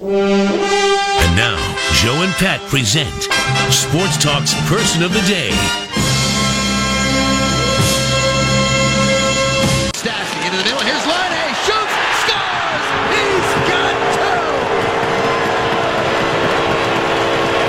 [0.00, 1.58] And now,
[2.00, 3.12] Joe and Pat present
[3.70, 5.50] Sports Talk's Person of the Day.
[9.92, 10.80] Stastny into the middle.
[10.80, 11.54] Here's Laine.
[11.68, 11.92] Shoots.
[12.24, 12.88] Scores.
[13.12, 14.40] He's got two.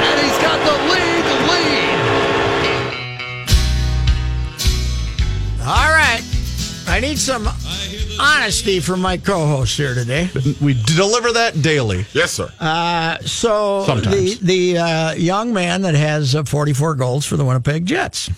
[0.08, 1.28] And he's got the lead.
[1.52, 2.00] Lead.
[5.67, 6.23] All right.
[6.88, 7.50] I need some
[8.24, 10.30] honesty from my co-host here today.
[10.62, 12.06] We deliver that daily.
[12.14, 12.52] Yes, sir.
[12.60, 14.40] Uh, so Sometimes.
[14.40, 18.30] the the uh, young man that has uh, 44 goals for the Winnipeg Jets,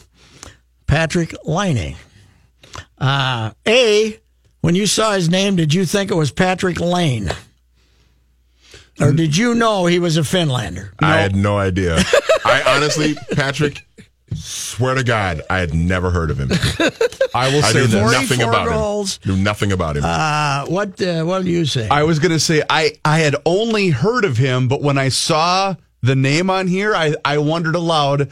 [0.88, 1.96] Patrik Laine.
[2.98, 4.20] Uh, a,
[4.62, 7.30] when you saw his name, did you think it was Patrick Lane?
[9.00, 10.92] Or did you know he was a Finlander?
[11.00, 11.98] I had no idea.
[12.46, 13.86] I honestly, Patrick,
[14.36, 16.50] swear to God, I had never heard of him.
[17.34, 19.20] I will I say knew nothing 44 about goals.
[19.24, 19.36] him.
[19.36, 20.04] Knew nothing about him.
[20.06, 21.88] Uh, what uh, what do you say?
[21.90, 25.10] I was going to say I I had only heard of him, but when I
[25.10, 28.32] saw the name on here, I I wondered aloud.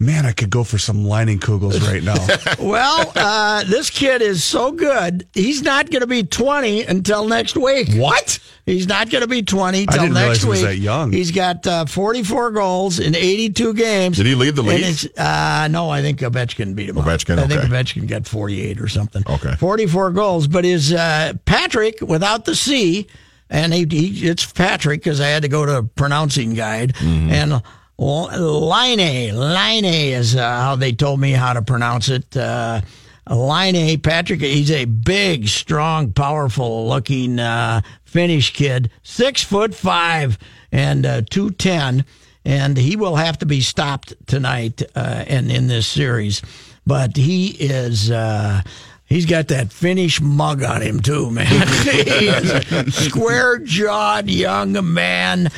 [0.00, 2.14] Man, I could go for some lining kugels right now.
[2.64, 5.26] Well, uh, this kid is so good.
[5.34, 7.88] He's not going to be 20 until next week.
[7.94, 8.38] what?
[8.64, 10.50] He's not going to be 20 till didn't next realize he week.
[10.50, 11.10] was that young.
[11.12, 14.16] He's got uh, 44 goals in 82 games.
[14.18, 14.96] Did he lead the league?
[15.16, 16.98] Uh, no, I think Ovechkin beat him.
[16.98, 17.04] out.
[17.06, 17.68] Ovechkin, I think okay.
[17.72, 19.24] Ovechkin got 48 or something.
[19.28, 19.54] Okay.
[19.56, 23.08] 44 goals, but is uh, Patrick without the C,
[23.50, 27.30] and he, he it's Patrick because I had to go to a pronouncing guide Mm-hmm.
[27.30, 27.62] and.
[27.98, 32.36] Line, Line is uh, how they told me how to pronounce it.
[32.36, 32.80] Uh,
[33.28, 40.38] Line, Patrick, he's a big, strong, powerful looking uh, Finnish kid, six foot five
[40.72, 42.04] and uh, 210.
[42.44, 46.40] And he will have to be stopped tonight uh, and in this series.
[46.86, 48.10] But he is.
[48.10, 48.62] Uh,
[49.04, 51.46] He's got that Finnish mug on him too, man.
[51.84, 55.50] he is a square-jawed young man,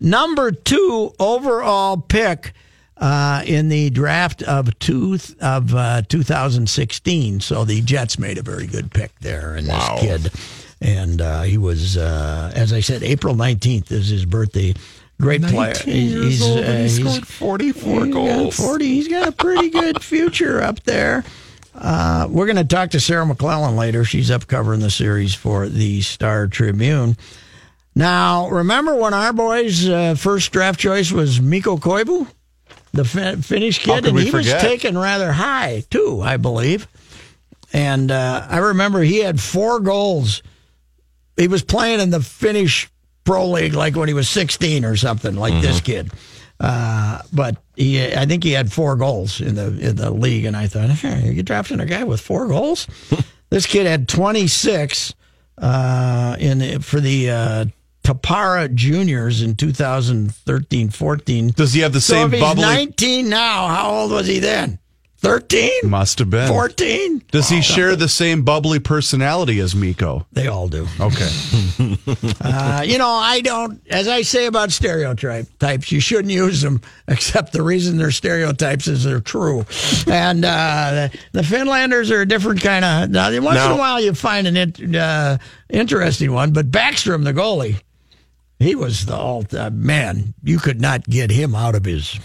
[0.00, 2.52] number two overall pick
[2.96, 7.40] uh, in the draft of two of uh, 2016.
[7.40, 10.32] So the Jets made a very good pick there in this kid,
[10.80, 14.74] and uh, he was, uh, as I said, April 19th is his birthday.
[15.20, 15.74] Great player.
[15.84, 18.86] He's, uh, he's- 44 He's got 40.
[18.86, 21.24] He's got a pretty good future up there.
[21.74, 24.04] Uh, we're going to talk to Sarah McClellan later.
[24.04, 27.16] She's up covering the series for the Star Tribune.
[27.98, 32.28] Now, remember when our boys' uh, first draft choice was Mikko Koivu,
[32.92, 36.86] the fin- Finnish kid, and he was taken rather high too, I believe.
[37.72, 40.44] And uh, I remember he had four goals.
[41.36, 42.88] He was playing in the Finnish
[43.24, 46.12] pro league like when he was 16 or something, like this kid.
[46.60, 50.56] Uh, but he, I think he had four goals in the in the league, and
[50.56, 52.86] I thought, hey, you drafting a guy with four goals?
[53.50, 55.14] this kid had 26
[55.58, 57.64] uh, in the, for the uh,
[58.08, 61.54] Tappara Juniors in 2013-14.
[61.54, 62.62] Does he have the So same if he's bubbly?
[62.62, 64.78] 19 now, how old was he then?
[65.18, 65.70] 13?
[65.82, 66.48] Must have been.
[66.48, 67.24] 14?
[67.32, 70.26] Does he share the same bubbly personality as Mikko?
[70.32, 70.86] They all do.
[71.00, 71.28] Okay.
[72.40, 77.52] Uh, you know, I don't, as I say about stereotypes, you shouldn't use them, except
[77.52, 79.66] the reason they're stereotypes is they're true.
[80.06, 84.00] And uh, the, the Finlanders are a different kind of, now, once in a while
[84.00, 85.36] you find an in, uh,
[85.68, 87.80] interesting one, but Backstrom, the goalie,
[88.58, 92.18] he was the alt, uh, man, you could not get him out of his.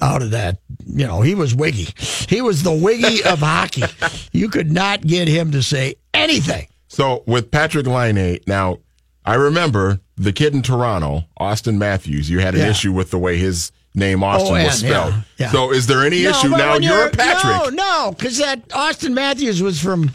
[0.00, 1.86] Out of that, you know, he was wiggy.
[2.28, 3.84] He was the wiggy of hockey.
[4.32, 6.66] You could not get him to say anything.
[6.88, 8.78] So with Patrik Laine, now
[9.24, 12.28] I remember the kid in Toronto, Auston Matthews.
[12.28, 12.70] You had an Yeah.
[12.70, 15.14] issue with the way his name Auston Oh, was spelled.
[15.14, 15.50] yeah, yeah.
[15.52, 16.74] So is there any No, issue now?
[16.76, 17.72] You're a Patrick.
[17.74, 20.10] No, no, because that Auston Matthews was from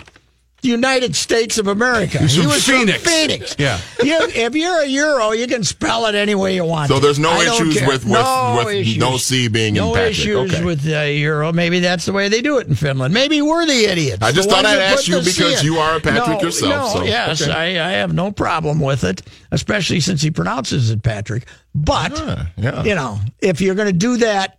[0.61, 2.17] United States of America.
[2.19, 3.01] He's he from was Phoenix.
[3.01, 3.55] from Phoenix.
[3.57, 3.79] Yeah.
[4.03, 6.89] You, if you're a Euro, you can spell it any way you want.
[6.89, 7.87] So there's no I issues care.
[7.87, 8.97] with- with- no with issues.
[8.97, 10.11] no C being in no Patrick.
[10.11, 10.63] issues Okay.
[10.63, 11.53] with uh, Euro.
[11.53, 13.13] Maybe that's the way they do it in Finland.
[13.13, 14.21] Maybe we're the idiots.
[14.21, 16.99] I just the thought I'd ask you because you are a Patrick No, yourself, No,
[17.01, 17.51] so, yes, okay.
[17.77, 19.21] I, I have no problem with it,
[19.51, 21.45] especially since he pronounces it Patrick.
[21.75, 22.17] But
[22.57, 22.83] yeah.
[22.83, 24.57] you know, if you're going to do that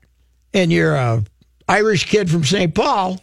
[0.54, 1.24] and you're a
[1.68, 2.74] Irish kid from St.
[2.74, 3.20] Paul,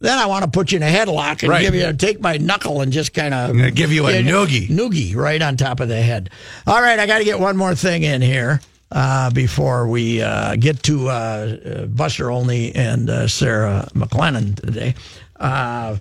[0.00, 1.60] then I want to put you in a headlock and Right.
[1.62, 4.68] give you take my knuckle and just kind of give you a noogie.
[4.68, 6.30] noogie right on top of the head.
[6.66, 8.60] All right, I got to get one more thing in here
[8.90, 14.94] uh, before we uh, get to uh, uh, Buster Olney and uh, Sarah McClellan today.
[15.38, 15.96] Uh,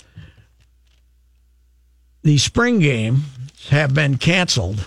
[2.24, 3.22] the spring games
[3.70, 4.86] have been canceled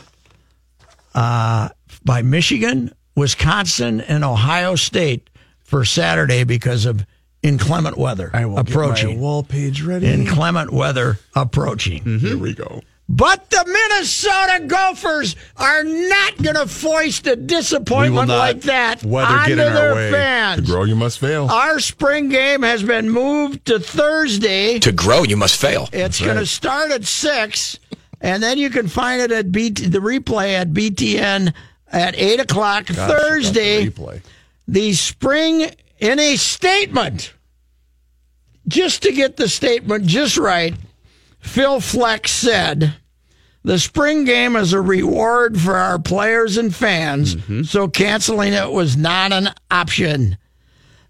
[1.15, 1.69] uh,
[2.05, 5.29] by Michigan, Wisconsin, and Ohio State
[5.63, 7.05] for Saturday because of
[7.43, 9.11] inclement weather I will approaching.
[9.11, 10.07] Get my wall page ready.
[10.07, 12.03] inclement weather approaching.
[12.05, 12.27] Mm-hmm.
[12.27, 12.83] Here we go.
[13.09, 19.57] But the Minnesota Gophers are not going to foist a disappointment like that weather onto
[19.57, 20.07] get in our their way.
[20.07, 20.71] To fans.
[20.71, 21.47] grow, you must fail.
[21.51, 24.79] Our spring game has been moved to Thursday.
[24.79, 25.89] To grow, you must fail.
[25.93, 27.79] It's going to start at six,
[28.21, 31.53] and then you can find it at BT, the replay at BTN
[31.89, 33.89] at eight o'clock Thursday.
[33.89, 34.23] Replay.
[34.69, 35.71] The spring
[36.03, 37.33] in a statement,
[38.67, 40.75] just to get the statement just right.
[41.39, 42.95] Phil Fleck said,
[43.63, 47.63] "The spring game is a reward for our players and fans, mm-hmm.
[47.63, 50.37] so canceling it was not an option."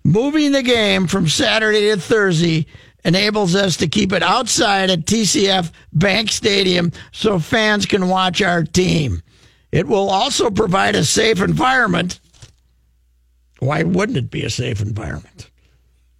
[0.05, 2.67] Moving the game from Saturday to Thursday
[3.03, 8.62] enables us to keep it outside at TCF Bank Stadium so fans can watch our
[8.62, 9.23] team.
[9.71, 12.21] It will also provide a safe environment.
[13.62, 15.49] Why wouldn't it be a safe environment?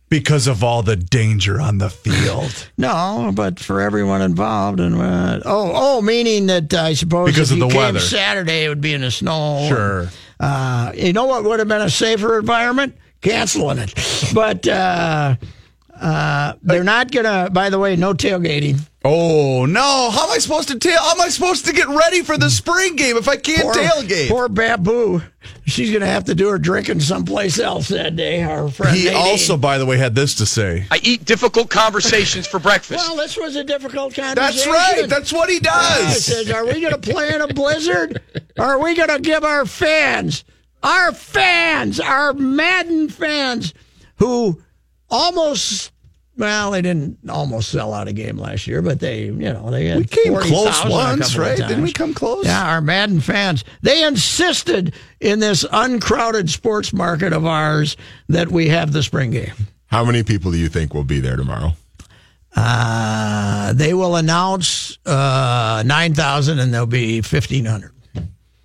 [0.09, 2.69] Because of all the danger on the field.
[2.79, 7.57] No, but for everyone involved, and uh, oh, oh, meaning that I suppose Because if
[7.57, 8.01] of you the came weather.
[8.01, 9.67] Saturday, it would be in the snow.
[9.69, 10.09] Sure.
[10.41, 12.97] Uh, you know what would have been a safer environment?
[13.21, 13.95] Canceling it.
[14.35, 15.37] But uh,
[16.03, 17.49] uh, they're not gonna.
[17.51, 18.81] By the way, no tailgating.
[19.05, 20.11] Oh no!
[20.13, 20.99] How am I supposed to tail?
[21.01, 23.75] How am I supposed to get ready for the spring game if I can't Poor,
[23.75, 24.29] tailgate?
[24.29, 25.23] Poor Babu.
[25.67, 28.43] She's gonna have to do her drinking someplace else that day.
[28.43, 28.97] Our friend.
[28.97, 29.19] he Nadine.
[29.21, 30.87] also, by the way, had this to say.
[30.91, 33.05] I eat difficult conversations for breakfast.
[33.09, 34.35] Well, this was a difficult conversation.
[34.35, 35.09] That's right.
[35.09, 36.25] That's what he I does.
[36.25, 38.23] says, are we going to play in a blizzard?
[38.59, 40.45] Are we going to give our fans,
[40.83, 43.73] our fans, our Madden fans,
[44.17, 44.61] who
[45.11, 45.92] almost,
[46.37, 49.87] well, they didn't almost sell out a game last year, but they, you know, they
[49.87, 51.57] had We came 40,000 close once, right?
[51.57, 52.47] Didn't we come close?
[52.47, 57.97] Yeah, our Madden fans, they insisted in this uncrowded sports market of ours
[58.29, 59.53] that we have the spring game.
[59.87, 61.73] How many people do you think will be there tomorrow?
[62.57, 67.93] Uh, they will announce uh, 9,000 and there'll be 1,500.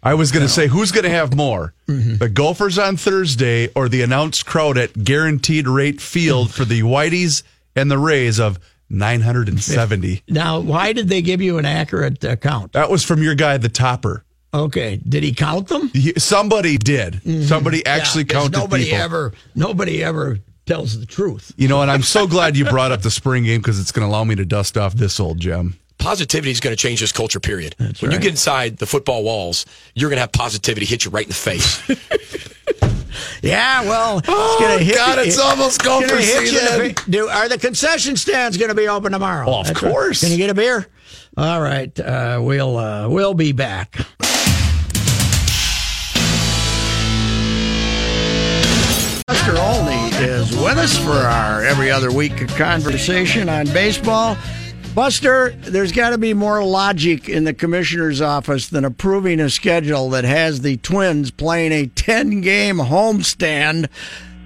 [0.03, 1.73] I was going to say, who's going to have more?
[1.87, 2.17] Mm-hmm.
[2.17, 7.43] The Gophers on Thursday or the announced crowd at Guaranteed Rate Field for the Whiteys
[7.77, 8.59] and the Rays of
[8.89, 10.23] 970?
[10.27, 12.73] Now, why did they give you an accurate uh, count?
[12.73, 14.23] That was from your guy, the topper.
[14.53, 15.89] Okay, did he count them?
[15.89, 17.21] He- somebody did.
[17.47, 18.37] Somebody actually Mm-hmm.
[18.39, 18.99] Counted Nobody people.
[18.99, 21.51] ever, nobody ever tells the truth.
[21.57, 24.07] You know, and I'm so glad you brought up the spring game because it's going
[24.07, 25.77] to allow me to dust off this old gem.
[25.99, 27.75] Positivity is going to change this culture, period.
[27.99, 29.65] when you get inside the football walls,
[29.95, 31.81] you're going to have positivity hit you right in the face.
[33.41, 36.67] Yeah, well, it's gonna hit Oh, God, you- it's almost gonna Gopher hit you the
[36.95, 36.95] season.
[37.11, 39.45] Do are the concession stands going to be open tomorrow?
[39.47, 39.91] Well, of That's right.
[39.91, 40.21] course.
[40.21, 40.87] Can you get a beer?
[41.35, 43.95] All right, uh, we'll uh, we'll be back.
[49.27, 54.37] Buster Olney is with us for our every other week conversation on baseball.
[54.93, 60.09] Buster, there's got to be more logic in the commissioner's office than approving a schedule
[60.09, 63.89] that has the Twins playing a 10 game homestand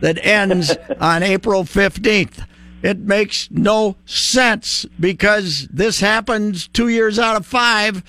[0.02, 2.46] that ends on April 15th.
[2.84, 8.04] It makes no sense because this happens two years out of five.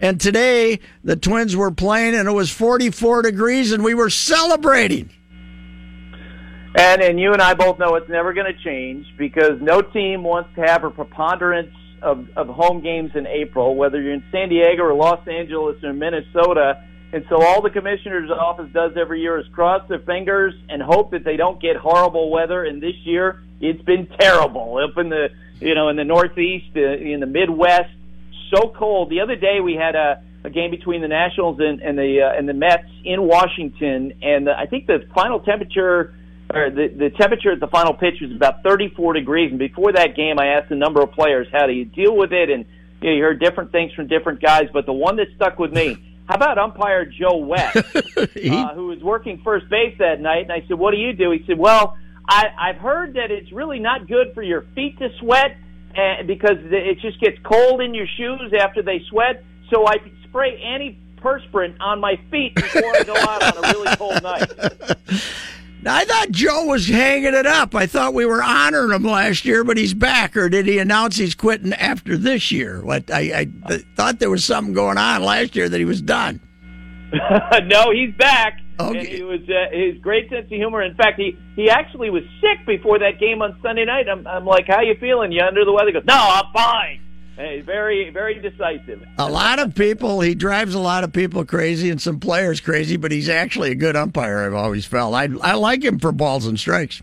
[0.00, 5.10] And today, the Twins were playing and it was 44 degrees and we were celebrating.
[6.78, 10.22] And and you and I both know it's never going to change because no team
[10.22, 14.48] wants to have a preponderance of, of home games in April, whether you're in San
[14.48, 16.84] Diego or Los Angeles or Minnesota.
[17.12, 21.10] And so all the commissioner's office does every year is cross their fingers and hope
[21.10, 22.62] that they don't get horrible weather.
[22.62, 26.80] And this year, it's been terrible up in the you know in the Northeast, uh,
[26.80, 27.90] in the Midwest,
[28.54, 29.10] so cold.
[29.10, 32.38] The other day we had a, a game between the Nationals and, and the uh,
[32.38, 36.14] and the Mets in Washington, and the, I think the final temperature
[36.52, 39.50] or the the temperature at the final pitch was about 34 degrees.
[39.50, 42.32] And before that game, I asked a number of players how do you deal with
[42.32, 42.64] it, and
[43.02, 44.68] you, know, you heard different things from different guys.
[44.72, 46.04] But the one that stuck with me.
[46.26, 50.42] How about umpire Joe West, uh, who was working first base that night?
[50.42, 51.96] And I said, "What do you do?" He said, "Well,
[52.28, 55.56] I, I've heard that it's really not good for your feet to sweat,
[55.94, 59.42] and because it just gets cold in your shoes after they sweat.
[59.72, 64.22] So I spray antiperspirant on my feet before I go out on a really cold
[64.22, 64.52] night."
[65.90, 67.74] I thought Joe was hanging it up.
[67.74, 70.36] I thought we were honoring him last year, but he's back.
[70.36, 72.82] Or did he announce he's quitting after this year?
[72.84, 76.40] What I, I thought there was something going on last year that he was done.
[77.64, 78.60] no, he's back.
[78.80, 78.98] Okay.
[78.98, 80.82] And he was uh, his great sense of humor.
[80.82, 84.08] In fact, he he actually was sick before that game on Sunday night.
[84.08, 85.32] I'm I'm like, how you feeling?
[85.32, 85.88] You under the weather?
[85.88, 87.00] He goes, no, I'm fine.
[87.38, 89.00] Hey, very very decisive.
[89.16, 92.96] A lot of people, he drives a lot of people crazy and some players crazy,
[92.96, 94.40] but he's actually a good umpire.
[94.40, 95.14] I've always felt.
[95.14, 97.00] I I like him for balls and strikes.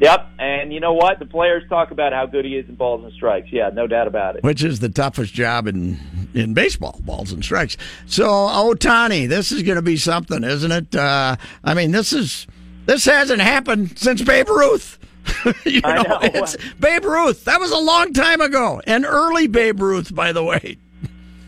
[0.00, 1.18] Yep, and you know what?
[1.18, 3.48] The players talk about how good he is in balls and strikes.
[3.50, 4.44] Yeah, no doubt about it.
[4.44, 5.98] Which is the toughest job in
[6.34, 7.76] in baseball, balls and strikes.
[8.06, 10.94] So Ohtani, this is going to be something, isn't it?
[10.94, 11.34] Uh,
[11.64, 12.46] I mean, this is
[12.86, 15.00] this hasn't happened since Babe Ruth.
[15.64, 16.18] you know, I know.
[16.22, 17.44] It's Babe Ruth.
[17.44, 20.78] That was a long time ago, and early Babe Ruth, by the way.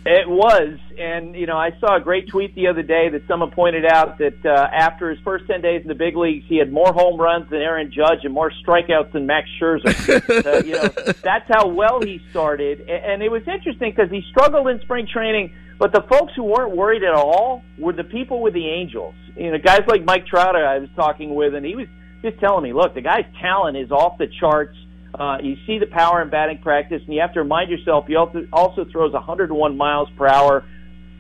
[0.07, 3.51] It was, and you know, I saw a great tweet the other day that someone
[3.51, 6.73] pointed out that uh, after his first ten days in the big leagues, he had
[6.73, 10.65] more home runs than Aaron Judge and more strikeouts than Max Scherzer.
[10.65, 14.69] you know, that's how well he started, and, and it was interesting because he struggled
[14.69, 15.55] in spring training.
[15.79, 19.15] But the folks who weren't worried at all were the people with the Angels.
[19.37, 21.89] You know, guys like Mike Trout I was talking with, and he was
[22.23, 24.77] just telling me, look, the guy's talent is off the charts.
[25.15, 28.17] Uh, you see the power in batting practice, and you have to remind yourself he
[28.17, 30.65] also, throws 101 miles per hour.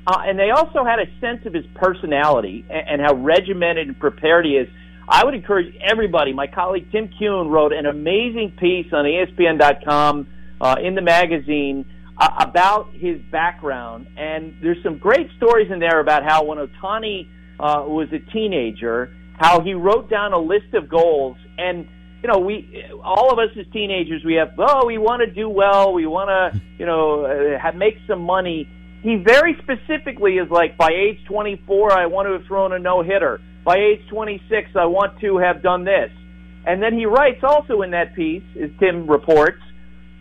[0.07, 3.99] Uh, and they also had a sense of his personality and, and how regimented and
[3.99, 4.69] prepared he is.
[5.09, 6.33] I would encourage everybody.
[6.33, 10.28] My colleague Tim Keown wrote an amazing piece on ESPN.com
[10.61, 11.85] uh, in the magazine
[12.16, 17.28] uh, about his background, and there's some great stories in there about how when Ohtani
[17.59, 21.88] uh, was a teenager, how he wrote down a list of goals and
[22.23, 25.49] you know, we all of us as teenagers, we have oh, we want to do
[25.49, 28.68] well, we want to, you know, uh, have, make some money.
[29.02, 33.02] He very specifically is like, by age 24, I want to have thrown a no
[33.02, 33.40] hitter.
[33.64, 36.11] By age 26, I want to have done this.
[36.66, 39.62] And then he writes also in that piece, as Tim reports,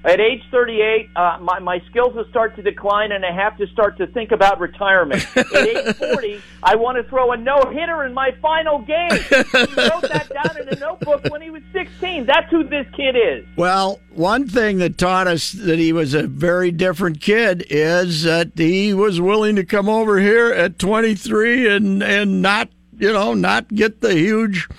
[0.05, 3.67] at age 38, uh, my, my skills will start to decline and I have to
[3.67, 5.25] start to think about retirement.
[5.35, 9.11] At age 40, I want to throw a no hitter in my final game.
[9.11, 12.25] He wrote that down in a notebook when he was 16.
[12.25, 13.45] That's who this kid is.
[13.57, 18.51] Well, one thing that taught us that he was a very different kid is that
[18.55, 23.67] he was willing to come over here at 23 and and not, you know, not
[23.67, 24.69] get the huge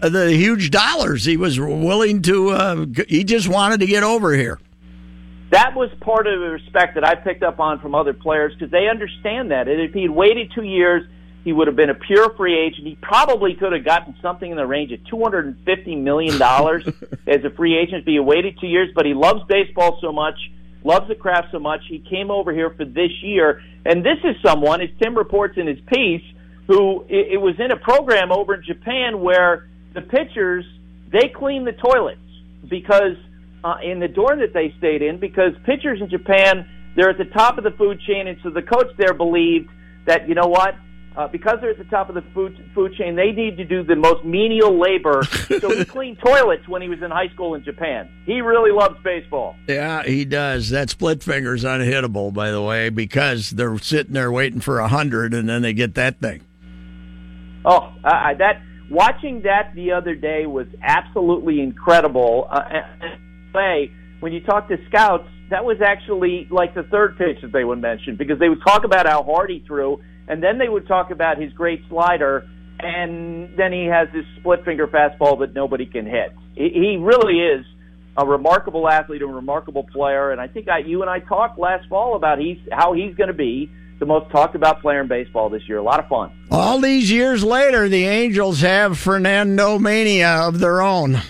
[0.00, 1.24] the huge dollars.
[1.24, 2.50] He was willing to.
[2.50, 4.58] Uh, he just wanted to get over here.
[5.50, 8.70] That was part of the respect that I picked up on from other players because
[8.70, 9.68] they understand that.
[9.68, 11.08] And if he had waited two years,
[11.44, 12.86] he would have been a pure free agent.
[12.86, 16.38] He probably could have gotten something in the range of two hundred and fifty million
[16.38, 16.84] dollars
[17.26, 18.04] as a free agent.
[18.04, 20.34] But he waited two years, but he loves baseball so much,
[20.82, 21.82] loves the craft so much.
[21.88, 25.68] He came over here for this year, and this is someone, as Tim reports in
[25.68, 26.24] his piece,
[26.66, 30.64] who it, it was in a program over in Japan where the pitchers
[31.10, 32.20] they clean the toilets
[32.68, 33.16] because
[33.64, 37.24] uh, in the dorm that they stayed in because pitchers in Japan they're at the
[37.26, 39.68] top of the food chain, and so the coach there believed
[40.06, 40.74] that you know what.
[41.14, 43.82] Uh, because they're at the top of the food food chain, they need to do
[43.82, 45.22] the most menial labor.
[45.60, 48.06] so he cleaned toilets when he was in high school in Japan.
[48.26, 49.56] He really loves baseball.
[49.66, 50.68] Yeah, he does.
[50.68, 55.32] That split finger's unhittable, by the way, because they're sitting there waiting for a hundred,
[55.32, 56.42] and then they get that thing.
[57.64, 58.60] Oh, uh, that
[58.90, 62.48] watching that the other day was absolutely incredible.
[62.50, 62.60] Uh,
[63.52, 63.90] say
[64.20, 67.80] when you talk to scouts, that was actually like the third pitch that they would
[67.80, 71.10] mention because they would talk about how hard he threw, and then they would talk
[71.10, 72.48] about his great slider,
[72.80, 76.34] and then he has this split finger fastball that nobody can hit.
[76.54, 77.64] He, he really is
[78.16, 81.88] a remarkable athlete, a remarkable player, and I think I, you and I talked last
[81.88, 85.48] fall about he's how he's going to be the most talked about player in baseball
[85.48, 85.78] this year.
[85.78, 86.30] A lot of fun.
[86.50, 91.20] All these years later, the Angels have Fernando Mania of their own.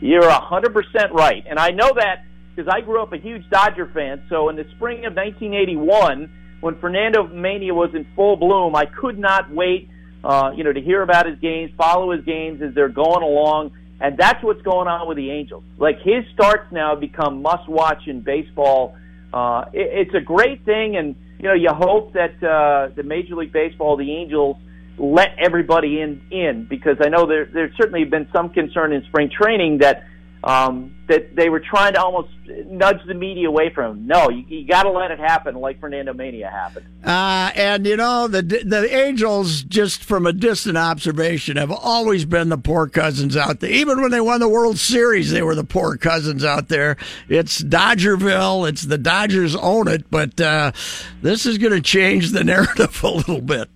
[0.00, 3.48] You're a hundred percent right, and I know that because I grew up a huge
[3.50, 4.22] Dodger fan.
[4.28, 9.18] So in the spring of 1981, when Fernando Mania was in full bloom, I could
[9.18, 9.88] not wait,
[10.24, 13.72] uh, you know, to hear about his games, follow his games as they're going along,
[14.00, 15.62] and that's what's going on with the Angels.
[15.78, 18.96] Like his starts now become must-watch in baseball.
[19.32, 23.36] Uh, it, it's a great thing, and you know, you hope that uh, the Major
[23.36, 24.56] League Baseball, the Angels,
[24.98, 29.04] let everybody in in because I know there there's certainly have been some concern in
[29.04, 30.04] spring training that
[30.44, 32.28] um, that they were trying to almost
[32.66, 34.06] nudge the media away from him.
[34.06, 36.86] No, you, you got to let it happen, like Fernando Mania happened.
[37.04, 42.48] Uh, and you know the the Angels, just from a distant observation, have always been
[42.50, 43.70] the poor cousins out there.
[43.70, 46.96] Even when they won the World Series, they were the poor cousins out there.
[47.28, 48.68] It's Dodgerville.
[48.68, 50.72] It's the Dodgers own it, but uh,
[51.20, 53.68] this is going to change the narrative a little bit.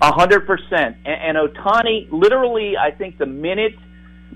[0.00, 0.96] A hundred percent.
[1.04, 3.74] And Ohtani, literally, I think the minute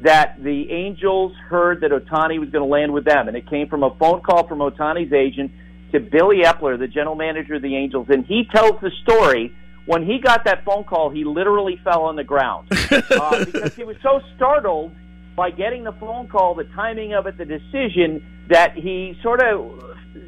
[0.03, 3.69] that the Angels heard that Ohtani was going to land with them, and it came
[3.69, 5.51] from a phone call from Ohtani's agent
[5.93, 9.55] to Billy Eppler, the general manager of the Angels, and he tells the story.
[9.87, 13.85] When he got that phone call, he literally fell on the ground uh, because he
[13.85, 14.91] was so startled
[15.37, 19.81] by getting the phone call, the timing of it, the decision, that he sort of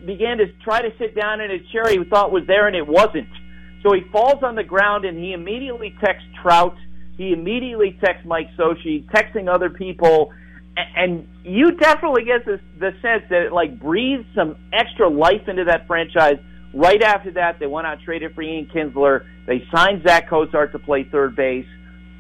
[0.07, 2.87] began to try to sit down in a chair he thought was there and it
[2.87, 3.29] wasn't.
[3.83, 6.77] So he falls on the ground and he immediately texts Trout
[7.19, 10.31] he immediately texts Mike Scioscia, texting other people,
[10.77, 15.65] and you definitely get this, the sense that it like breathes some extra life into
[15.65, 16.39] that franchise.
[16.73, 19.27] Right after that, they went out traded for Ian Kinsler.
[19.47, 21.67] They signed Zach Cozart to play third base.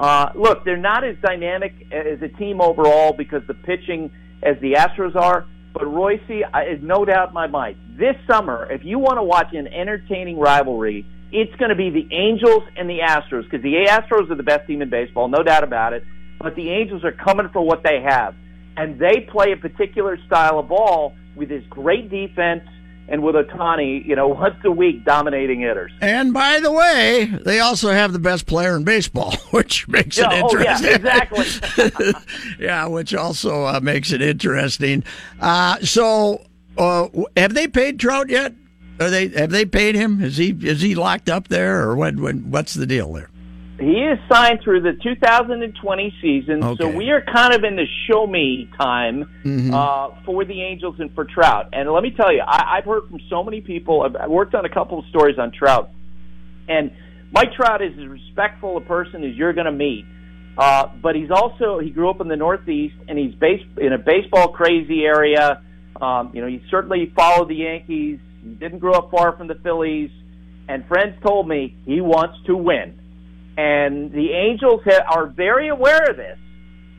[0.00, 4.10] Uh, look, they're not as dynamic as a team overall because the pitching
[4.42, 5.46] as the Astros are.
[5.72, 9.52] But Royce, is no doubt in my mind, this summer, if you want to watch
[9.52, 14.30] an entertaining rivalry it's going to be the Angels and the Astros because the Astros
[14.30, 16.04] are the best team in baseball, no doubt about it.
[16.40, 18.34] But the Angels are coming for what they have,
[18.76, 22.62] and they play a particular style of ball with this great defense
[23.08, 25.92] and with Ohtani, you know, once a week dominating hitters.
[26.00, 30.32] And by the way, they also have the best player in baseball, which makes yeah,
[30.32, 30.88] it interesting.
[30.88, 32.12] Oh, yeah, exactly.
[32.60, 35.04] yeah, which also uh, makes it interesting.
[35.40, 36.44] Uh, so,
[36.76, 38.52] uh, have they paid Trout yet?
[39.00, 40.22] Are they have they paid him?
[40.22, 42.16] Is he is he locked up there, or what?
[42.16, 43.30] When, what's the deal there?
[43.78, 46.82] He is signed through the 2020 season, okay.
[46.82, 49.72] so we are kind of in the show me time mm-hmm.
[49.72, 51.68] uh, for the Angels and for Trout.
[51.72, 54.02] And let me tell you, I, I've heard from so many people.
[54.02, 55.90] I've worked on a couple of stories on Trout,
[56.68, 56.90] and
[57.30, 60.04] Mike Trout is as respectful a person as you're going to meet.
[60.56, 63.98] Uh, but he's also he grew up in the Northeast, and he's based in a
[63.98, 65.62] baseball crazy area.
[66.00, 68.20] Um, you know, he certainly followed the Yankees.
[68.42, 70.10] He didn't grow up far from the Phillies,
[70.68, 72.98] and friends told me he wants to win.
[73.56, 76.38] And the Angels ha- are very aware of this,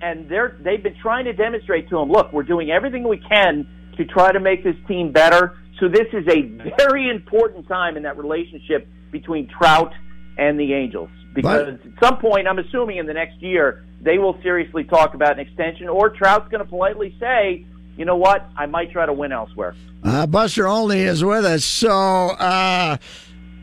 [0.02, 3.67] and they're they've been trying to demonstrate to him, look, we're doing everything we can
[3.95, 5.58] to try to make this team better.
[5.80, 6.41] So this is a
[6.78, 9.93] very important time in that relationship between Trout
[10.38, 11.10] and the Angels.
[11.34, 15.34] Because at some point, I'm assuming in the next year, they will seriously talk about
[15.34, 17.65] an extension, or Trout's going to politely say,
[17.99, 18.49] you know what?
[18.55, 19.75] I might try to win elsewhere.
[20.01, 21.65] Uh, Buster Olney is with us.
[21.65, 22.95] So uh,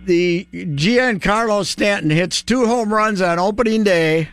[0.05, 4.29] the Giancarlo Stanton hits two home runs on opening day.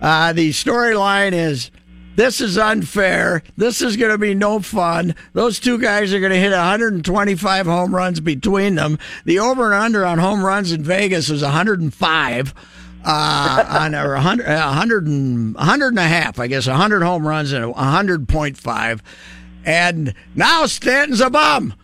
[0.00, 1.70] Uh, the storyline is
[2.16, 3.42] this is unfair.
[3.58, 5.14] This is going to be no fun.
[5.34, 8.98] Those two guys are going to hit 125 home runs between them.
[9.26, 12.54] The over and under on home runs in Vegas is 105
[13.06, 17.26] uh, on a 100, 100, and, 100 and a half, I guess, a 100 home
[17.26, 19.00] runs and a 100.5.
[19.64, 21.74] And now Stanton's a bum.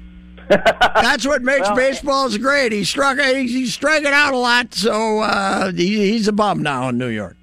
[0.48, 2.72] That's what makes well, baseballs great.
[2.72, 6.96] He struck, he's striking out a lot, so uh, he, he's a bum now in
[6.96, 7.36] New York.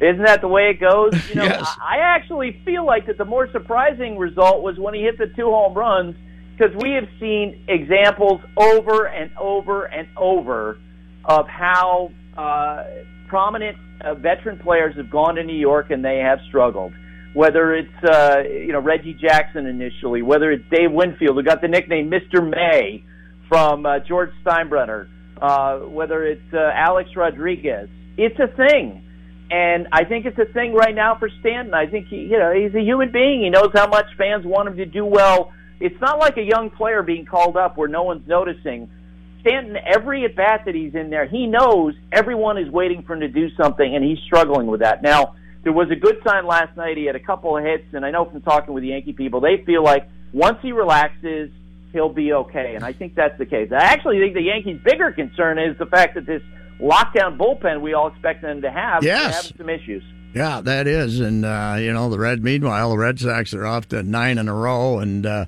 [0.00, 1.14] Isn't that the way it goes?
[1.28, 1.76] You know, yes.
[1.80, 5.46] I actually feel like that the more surprising result was when he hit the two
[5.46, 6.14] home runs
[6.56, 10.78] because we have seen examples over and over and over
[11.24, 12.84] of how uh,
[13.28, 16.92] prominent uh, veteran players have gone to New York and they have struggled.
[17.34, 21.68] Whether it's uh, you know Reggie Jackson initially, whether it's Dave Winfield who got the
[21.68, 22.48] nickname Mr.
[22.48, 23.04] May
[23.48, 25.08] from uh, George Steinbrenner,
[25.40, 29.02] uh, whether it's uh, Alex Rodriguez, it's a thing.
[29.50, 31.72] And I think it's a thing right now for Stanton.
[31.72, 33.42] I think he, you know, he's a human being.
[33.42, 35.52] He knows how much fans want him to do well.
[35.78, 38.90] It's not like a young player being called up where no one's noticing.
[39.46, 43.20] Stanton, every at bat that he's in there, he knows everyone is waiting for him
[43.20, 45.02] to do something, and he's struggling with that.
[45.02, 46.96] Now, there was a good sign last night.
[46.96, 49.40] He had a couple of hits, and I know from talking with the Yankee people,
[49.40, 51.50] they feel like once he relaxes,
[51.92, 52.74] he'll be okay.
[52.74, 53.70] And I think that's the case.
[53.72, 56.42] I actually think the Yankees' bigger concern is the fact that this
[56.80, 59.34] lockdown bullpen we all expect them to have yes.
[59.34, 60.02] having some issues.
[60.34, 62.44] Yeah, that is, and uh, you know the Red.
[62.44, 65.46] Meanwhile, the Red Sox are off to nine in a row, and uh,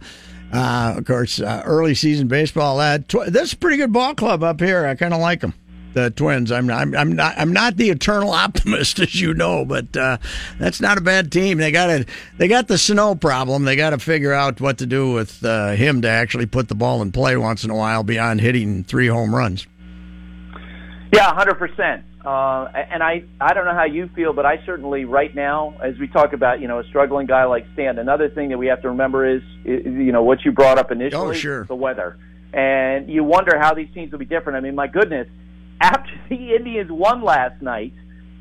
[0.52, 2.80] uh, of course, uh, early season baseball.
[2.80, 4.87] Uh, tw- this is a pretty good ball club up here.
[4.87, 5.54] I kind of like them.
[5.94, 6.52] The Twins.
[6.52, 10.18] I'm, I'm I'm not I'm not the eternal optimist, as you know, but uh,
[10.58, 11.58] that's not a bad team.
[11.58, 12.06] They got a
[12.37, 13.64] they got the snow problem.
[13.64, 16.74] They got to figure out what to do with uh, him to actually put the
[16.74, 19.66] ball in play once in a while beyond hitting three home runs.
[21.12, 22.04] Yeah, hundred percent.
[22.29, 25.99] Uh, and I, I don't know how you feel, but I certainly right now, as
[25.99, 27.99] we talk about, you know, a struggling guy like Stan.
[27.99, 30.91] Another thing that we have to remember is, is you know, what you brought up
[30.93, 31.64] initially, Oh, sure.
[31.64, 32.19] the weather,
[32.53, 34.59] and you wonder how these teams will be different.
[34.59, 35.27] I mean, my goodness,
[35.81, 37.95] after the Indians won last night,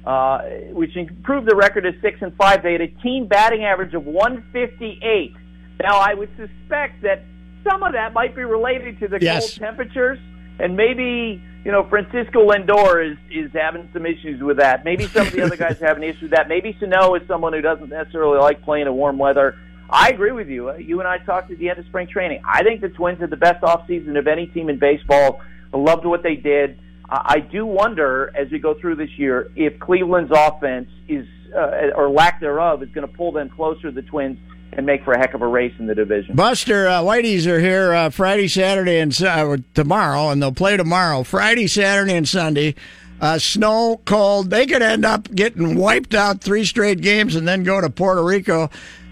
[0.05, 0.39] uh,
[0.73, 4.05] which improved the record to six and five, they had a team batting average of
[4.05, 5.33] 158.
[5.81, 7.23] Now, I would suspect that
[7.63, 9.57] some of that might be related to the Yes.
[9.57, 10.19] cold temperatures,
[10.59, 14.83] and maybe you know Francisco Lindor is is having some issues with that.
[14.85, 16.47] Maybe some of the other guys are having issues with that.
[16.47, 19.57] Maybe Sano is someone who doesn't necessarily like playing in warm weather.
[19.89, 20.69] I agree with you.
[20.69, 22.41] Uh, You and I talked at the end of spring training.
[22.45, 25.41] I think the Twins had the best offseason of any team in baseball.
[25.73, 26.77] I loved what they did.
[27.09, 31.91] I I do wonder as we go through this year if Cleveland's offense is uh,
[31.95, 34.37] or lack thereof is going to pull them closer to the Twins
[34.73, 36.35] and make for a heck of a race in the division.
[36.35, 41.23] Buster, uh, Whiteys are here uh, Friday, Saturday, and uh, tomorrow, and they'll play tomorrow.
[41.23, 42.75] Friday, Saturday, and Sunday.
[43.19, 44.51] Uh, snow, cold.
[44.51, 48.23] They could end up getting wiped out three straight games and then go to Puerto
[48.23, 48.69] Rico.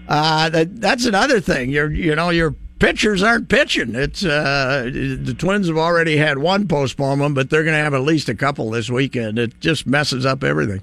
[0.08, 1.70] Uh, that, that's another thing.
[1.70, 3.96] You're, you know, your pitchers aren't pitching.
[3.96, 8.02] It's uh, the Twins have already had one postponement, but they're going to have at
[8.02, 9.38] least a couple this weekend.
[9.38, 10.82] It just messes up everything.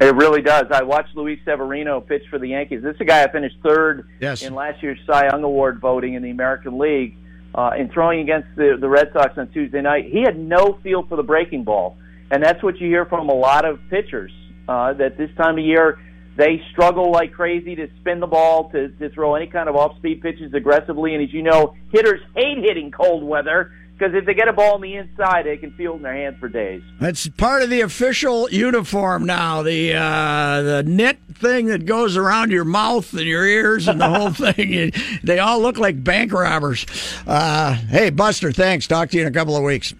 [0.00, 0.64] It really does.
[0.70, 2.82] I watched Luis Severino pitch for the Yankees.
[2.82, 4.42] This is a guy I finished third Yes.
[4.42, 7.16] in last year's Cy Young Award voting in the American League.
[7.54, 11.04] Uh, in throwing against the, the Red Sox on Tuesday night, he had no feel
[11.06, 11.96] for the breaking ball,
[12.32, 14.32] and that's what you hear from a lot of pitchers.
[14.66, 16.00] Uh, that this time of year
[16.36, 20.20] they struggle like crazy to spin the ball, to, to throw any kind of off-speed
[20.20, 21.14] pitches aggressively.
[21.14, 24.74] And as you know, hitters hate hitting cold weather because if they get a ball
[24.74, 26.82] on the inside, they can feel it in their hands for days.
[27.00, 29.62] That's part of the official uniform now.
[29.62, 34.08] The uh, the knit thing that goes around your mouth and your ears and the
[34.08, 34.92] whole thing.
[35.22, 36.86] They all look like bank robbers.
[37.26, 38.86] Uh, hey, Buster, thanks.
[38.86, 39.94] Talk to you in a couple of weeks.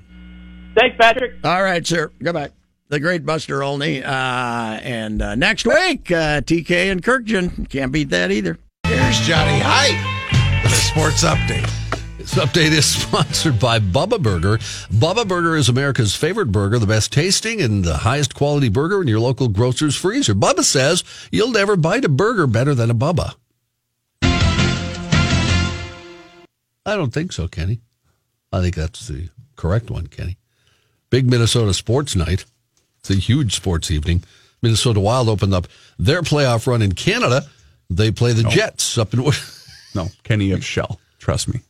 [0.76, 1.35] Thanks, Patrick.
[1.44, 2.11] All right, sir.
[2.22, 2.50] Goodbye.
[2.88, 4.02] The great Buster Olney.
[4.04, 7.68] Uh, and uh, next week, uh, TK and Kurkjian.
[7.68, 8.59] Can't beat that either.
[8.87, 11.70] Here's Johnny Height with a sports update.
[12.24, 14.56] This update is sponsored by Bubba Burger.
[14.90, 19.08] Bubba Burger is America's favorite burger, the best tasting and the highest quality burger in
[19.08, 20.34] your local grocer's freezer.
[20.34, 23.34] Bubba says you'll never bite a burger better than a Bubba.
[26.87, 27.82] I don't think so, Kenny.
[28.50, 30.38] I think that's the correct one, Kenny.
[31.10, 32.46] Big Minnesota sports night.
[33.00, 34.24] It's a huge sports evening.
[34.62, 37.42] Minnesota Wild opened up their playoff run in Canada.
[37.90, 39.22] They play the Jets up in.
[39.96, 40.98] No, Kenny, have shell.
[41.20, 41.60] Trust me.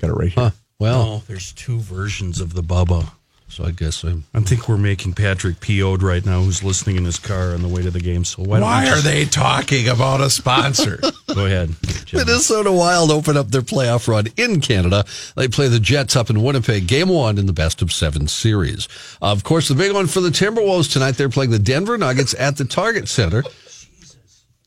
[0.00, 0.44] Got it right here.
[0.44, 0.50] Huh.
[0.78, 3.10] Well, Oh, there's two versions of the Bubba.
[3.48, 4.24] so I guess I'm.
[4.32, 7.68] I think we're making Patrick PO'd right now, who's listening in his car on the
[7.68, 8.24] way to the game.
[8.24, 10.98] So why, Why don't are they talking about a sponsor?
[11.34, 11.74] go ahead?
[12.06, 12.20] Jim.
[12.26, 15.04] Minnesota Wild open up their playoff run in Canada.
[15.36, 18.88] They play the Jets up in Winnipeg, game one in the best of seven series.
[19.20, 22.56] Of course, the big one for the Timberwolves tonight, they're playing the Denver Nuggets at
[22.56, 23.42] the Target Center.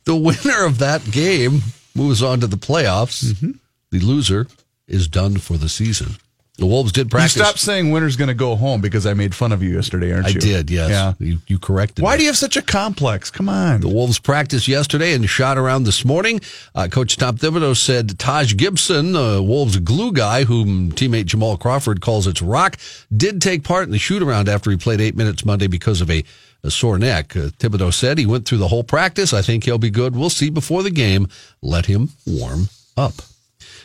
[0.06, 1.62] The winner of that game
[1.96, 3.24] moves on to the playoffs.
[3.34, 3.52] Mm-hmm.
[3.92, 4.48] The loser
[4.88, 6.16] is done for the season.
[6.60, 7.36] The Wolves did practice.
[7.36, 7.62] You practice.
[7.62, 10.28] stop saying winner's going to go home because I made fun of you yesterday, aren't
[10.28, 10.92] I did, yes.
[10.92, 11.14] Yeah.
[11.18, 12.18] You, you corrected Why me.
[12.20, 13.32] do you have such a complex?
[13.32, 13.82] Come on.
[13.82, 16.42] The Wolves practiced yesterday and shot around this morning.
[16.76, 22.02] Uh, Coach Tom Thibodeau said Taj Gibson, the Wolves glue guy, whom teammate Jamal Crawford
[22.02, 22.78] calls its rock,
[23.16, 26.12] did take part in the shoot around after he played eight minutes Monday because of
[26.12, 26.24] a,
[26.64, 27.36] a sore neck.
[27.36, 29.34] Uh, Thibodeau said he went through the whole practice.
[29.34, 30.16] I think he'll be good.
[30.16, 31.30] We'll see before the game.
[31.64, 33.16] Let him warm up.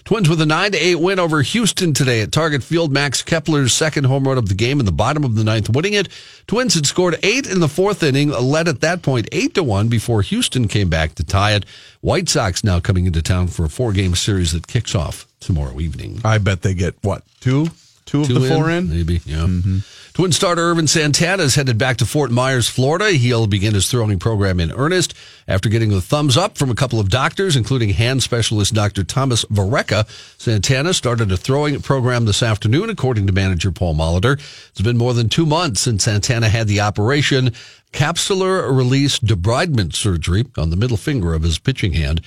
[0.09, 2.91] Twins with a 9 to 8 win over Houston today at Target Field.
[2.91, 5.93] Max Kepler's second home run of the game in the bottom of the ninth, winning
[5.93, 6.09] it.
[6.47, 9.89] Twins had scored eight in the fourth inning, led at that point 8 to 1
[9.89, 11.67] before Houston came back to tie it.
[12.01, 15.79] White Sox now coming into town for a four game series that kicks off tomorrow
[15.79, 16.23] evening.
[16.25, 17.67] I bet they get what two,
[18.07, 18.89] two of Two the four in.
[18.89, 19.45] Maybe, yeah.
[19.45, 19.81] Mm-hmm.
[20.19, 23.11] Twin starter Ervin Santana is headed back to Fort Myers, Florida.
[23.11, 25.15] He'll begin his throwing program in earnest
[25.47, 29.05] after getting the thumbs up from a couple of doctors, including hand specialist Dr.
[29.05, 30.09] Thomas Varecka.
[30.37, 34.41] Santana started a throwing program this afternoon, according to manager Paul Molitor.
[34.71, 37.53] It's been more than two months since Santana had the operation
[37.93, 42.23] capsular release debridement surgery on the middle finger of his pitching hand.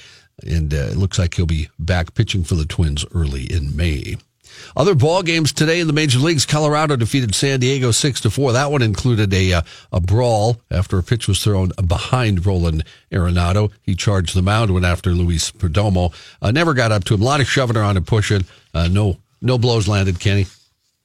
[0.48, 4.16] And uh, it looks like he'll be back pitching for the Twins early in May.
[4.76, 6.46] Other ball games today in the major leagues.
[6.46, 8.54] Colorado defeated San Diego six to four.
[8.54, 13.72] That one included a uh, a brawl after a pitch was thrown behind Nolan Arenado.
[13.82, 16.14] He charged the mound, went after Luis Perdomo.
[16.42, 17.22] Uh, never got up to him.
[17.22, 18.46] A lot of shoving around and pushing.
[18.74, 20.20] Uh, no no blows landed.
[20.20, 20.46] Kenny,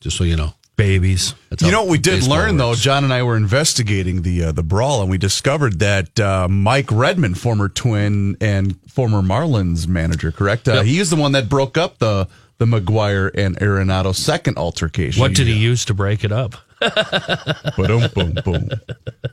[0.01, 0.53] just so you know.
[0.77, 1.35] Babies.
[1.49, 2.75] That's You know what we did baseball learn though.
[2.75, 6.93] John and I were investigating the uh, the brawl, and we discovered that uh, Mike
[6.93, 10.69] Redmond, former Twin and former Marlins manager, correct?
[10.69, 10.85] Uh, Yep.
[10.85, 15.21] He is the one that broke up the the McGuire and Arenado second altercation.
[15.21, 16.55] What did he use to break it up?
[17.77, 18.69] Boom, boom, boom.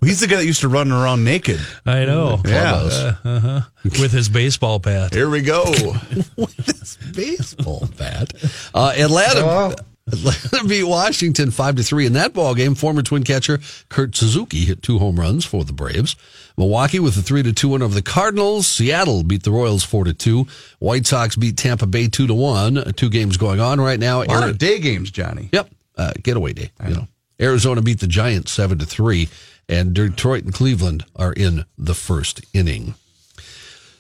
[0.01, 1.60] He's the guy that used to run around naked.
[1.86, 2.39] I know.
[2.45, 2.73] Yeah.
[2.73, 3.62] Uh, uh-huh.
[3.84, 5.13] With his baseball bat.
[5.13, 5.63] Here we go.
[6.38, 8.32] With his baseball bat.
[8.73, 9.75] Uh, Atlanta.
[10.11, 12.75] Atlanta beat Washington five to three in that ball game.
[12.75, 16.15] Former Twin catcher Kurt Suzuki hit two home runs for the Braves.
[16.57, 18.67] Milwaukee with a three to two win over the Cardinals.
[18.67, 20.45] Seattle beat the Royals four to two.
[20.79, 22.93] White Sox beat Tampa Bay two to one.
[22.95, 24.21] Two games going on right now.
[24.21, 25.49] A lot Ari- of day games, Johnny.
[25.53, 26.71] Yep, uh, getaway day.
[26.85, 27.07] You know,
[27.39, 29.29] Arizona beat the Giants seven to three,
[29.69, 32.95] and Detroit and Cleveland are in the first inning.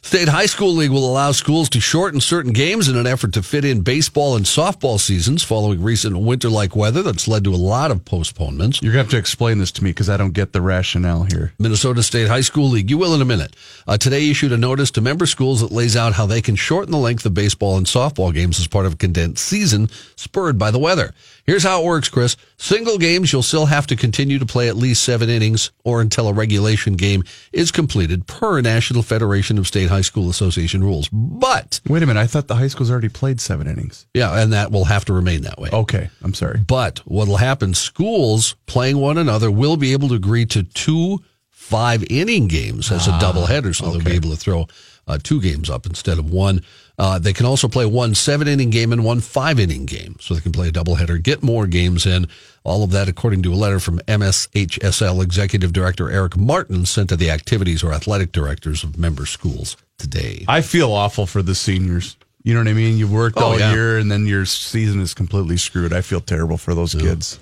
[0.03, 3.41] State High School League will allow schools to shorten certain games in an effort to
[3.41, 7.55] fit in baseball and softball seasons following recent winter like weather that's led to a
[7.55, 8.81] lot of postponements.
[8.81, 11.23] You're going to have to explain this to me because I don't get the rationale
[11.23, 11.53] here.
[11.57, 12.91] Minnesota State High School League.
[12.91, 13.55] You will in a minute.
[13.87, 16.91] Uh, today issued a notice to member schools that lays out how they can shorten
[16.91, 20.69] the length of baseball and softball games as part of a condensed season spurred by
[20.69, 21.13] the weather.
[21.45, 22.35] Here's how it works, Chris.
[22.63, 26.29] Single games, you'll still have to continue to play at least seven innings or until
[26.29, 31.09] a regulation game is completed per National Federation of State High School Association rules.
[31.11, 32.21] But, Wait a minute.
[32.21, 34.05] I thought the high school's already played seven innings.
[34.13, 35.71] yeah, and that will have to remain that way.
[35.73, 36.09] Okay.
[36.21, 36.61] I'm sorry.
[36.65, 41.19] But what will happen, schools playing one another will be able to agree to two
[41.49, 43.75] five inning games as a doubleheader.
[43.75, 44.67] So they'll be able to throw
[45.07, 46.61] uh, two games up instead of one.
[46.97, 50.15] Uh, they can also play one seven inning game and one five inning game.
[50.19, 52.27] So they can play a doubleheader, get more games in.
[52.65, 57.15] All of that according to a letter from MSHSL Executive Director Eric Martin sent to
[57.17, 60.45] the activities or athletic directors of member schools today.
[60.47, 62.15] I feel awful for the seniors.
[62.43, 62.97] You know what I mean?
[62.97, 63.73] You've worked Oh, all yeah.
[63.73, 65.93] year and then your season is completely screwed.
[65.93, 67.39] I feel terrible for those kids.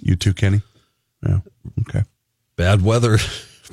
[0.00, 0.62] You too, Kenny?
[1.24, 1.38] Yeah.
[1.88, 2.02] Okay.
[2.56, 3.18] Bad weather.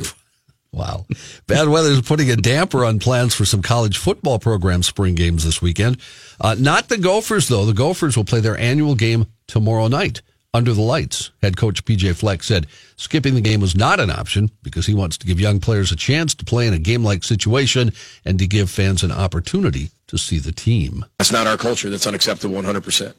[0.71, 1.05] wow.
[1.47, 5.43] Bad weather is putting a damper on plans for some college football program spring games
[5.43, 5.97] this weekend.
[6.41, 7.65] Uh, not the Gophers, though.
[7.65, 10.21] The Gophers will play their annual game tomorrow night
[10.53, 11.31] under the lights.
[11.41, 15.17] Head coach PJ Fleck said skipping the game was not an option because he wants
[15.17, 17.91] to give young players a chance to play in a game like situation
[18.23, 21.05] and to give fans an opportunity to see the team.
[21.17, 21.89] That's not our culture.
[21.89, 23.13] That's unacceptable 100%.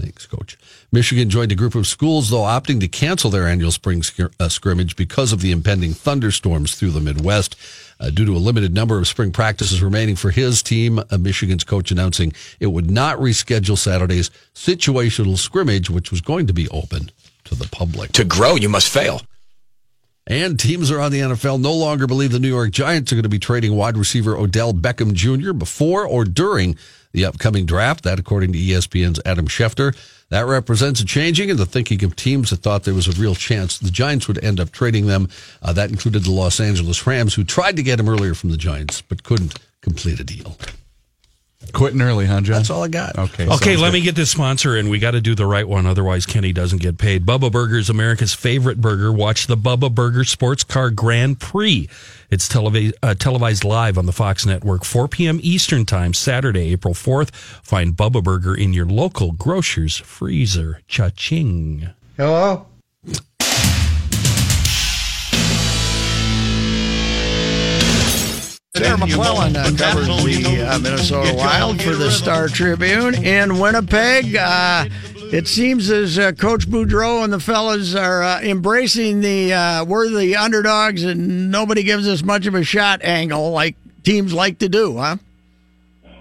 [0.00, 0.56] Thanks, Coach.
[0.92, 4.02] Michigan joined a group of schools, though, opting to cancel their annual spring
[4.38, 7.56] uh, scrimmage because of the impending thunderstorms through the Midwest.
[8.00, 11.64] Uh, due to a limited number of spring practices remaining for his team, uh, Michigan's
[11.64, 17.10] coach announcing it would not reschedule Saturday's situational scrimmage, which was going to be open
[17.44, 18.12] to the public.
[18.12, 19.22] To grow, you must fail.
[20.28, 23.30] And teams around the NFL no longer believe the New York Giants are going to
[23.30, 25.54] be trading wide receiver Odell Beckham Jr.
[25.54, 26.76] before or during
[27.12, 28.04] the upcoming draft.
[28.04, 29.96] That, according to ESPN's Adam Schefter.
[30.28, 33.34] That represents a changing in the thinking of teams that thought there was a real
[33.34, 35.30] chance the Giants would end up trading them.
[35.62, 38.58] Uh, that included the Los Angeles Rams, who tried to get him earlier from the
[38.58, 40.58] Giants, but couldn't complete a deal.
[41.72, 42.56] Quitting early, huh, John?
[42.56, 43.18] That's all I got.
[43.18, 43.46] Okay.
[43.48, 43.92] Okay, let good.
[43.94, 45.86] me get this sponsor, and we got to do the right one.
[45.86, 47.26] Otherwise, Kenny doesn't get paid.
[47.26, 49.12] Bubba Burger is America's favorite burger.
[49.12, 51.88] Watch the Bubba Burger Sports Car Grand Prix.
[52.30, 55.40] It's televi- uh, televised live on the Fox Network, 4 p.m.
[55.42, 57.34] Eastern Time, Saturday, April 4th.
[57.34, 60.80] Find Bubba Burger in your local grocer's freezer.
[60.86, 61.88] Cha-ching.
[62.16, 62.66] Hello?
[68.78, 74.36] Sarah McClellan uh, covers the uh, Minnesota Wild for the Star Tribune in Winnipeg.
[74.36, 74.86] Uh,
[75.32, 80.08] it seems as uh, Coach Boudreau and the fellas are uh, embracing the uh, we're
[80.08, 84.68] the underdogs and nobody gives us much of a shot angle like teams like to
[84.68, 85.16] do, huh?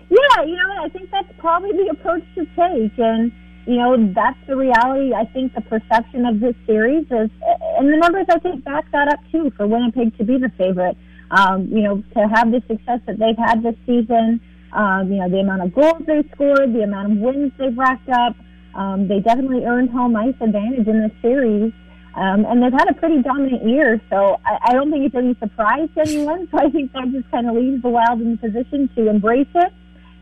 [0.09, 3.31] Yeah, you know, I think that's probably the approach to take, and
[3.67, 5.13] you know, that's the reality.
[5.13, 7.29] I think the perception of this series is,
[7.77, 10.97] and the numbers I think back that up too for Winnipeg to be the favorite.
[11.29, 14.39] Um, you know, to have the success that they've had this season,
[14.71, 18.09] um, you know, the amount of goals they've scored, the amount of wins they've racked
[18.09, 18.35] up,
[18.75, 21.73] um, they definitely earned home ice advantage in this series.
[22.15, 25.35] Um, and they've had a pretty dominant year, so I, I don't think it's any
[25.35, 26.47] surprise to anyone.
[26.51, 29.51] So I think that just kind of leaves the Wild in the position to embrace
[29.53, 29.73] it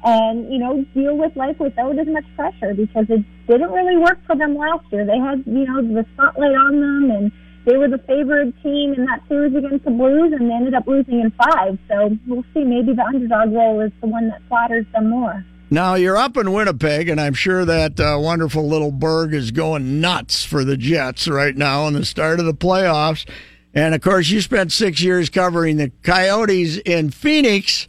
[0.05, 4.19] and you know deal with life without as much pressure because it didn't really work
[4.25, 5.05] for them last year.
[5.05, 7.31] They had you know the spotlight on them, and
[7.65, 10.87] they were the favored team in that series against the Blues, and they ended up
[10.87, 11.77] losing in five.
[11.89, 12.63] So we'll see.
[12.63, 15.43] Maybe the underdog role is the one that flatters them more.
[15.71, 19.99] Now you're up in Winnipeg, and I'm sure that uh, wonderful little burg is going
[19.99, 23.27] nuts for the Jets right now in the start of the playoffs.
[23.73, 27.87] And of course, you spent six years covering the Coyotes in Phoenix,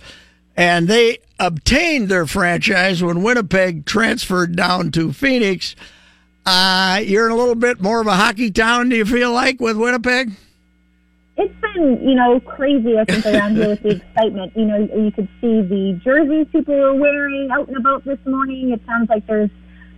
[0.57, 5.77] and they obtained their franchise when Winnipeg transferred down to Phoenix.
[6.47, 8.89] Uh, you're in a little bit more of a hockey town.
[8.89, 10.31] Do you feel like with Winnipeg?
[11.37, 14.53] It's been, you know, crazy, I think, around here with the excitement.
[14.57, 18.71] You know, you could see the jerseys people are wearing out and about this morning.
[18.71, 19.51] It sounds like there's